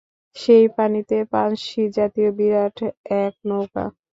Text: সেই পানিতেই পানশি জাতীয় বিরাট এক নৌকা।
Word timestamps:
সেই 0.35 0.65
পানিতেই 0.75 1.23
পানশি 1.33 1.81
জাতীয় 1.97 2.29
বিরাট 2.37 2.77
এক 3.21 3.33
নৌকা। 3.47 3.85